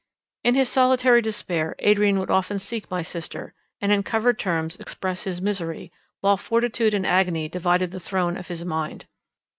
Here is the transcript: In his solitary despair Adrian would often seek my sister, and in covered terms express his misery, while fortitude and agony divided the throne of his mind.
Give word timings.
In 0.43 0.55
his 0.55 0.67
solitary 0.67 1.21
despair 1.21 1.75
Adrian 1.77 2.17
would 2.17 2.31
often 2.31 2.57
seek 2.57 2.89
my 2.89 3.03
sister, 3.03 3.53
and 3.79 3.91
in 3.91 4.01
covered 4.01 4.39
terms 4.39 4.75
express 4.77 5.25
his 5.25 5.43
misery, 5.43 5.91
while 6.21 6.37
fortitude 6.37 6.95
and 6.95 7.05
agony 7.05 7.47
divided 7.47 7.91
the 7.91 7.99
throne 7.99 8.35
of 8.35 8.47
his 8.47 8.65
mind. 8.65 9.05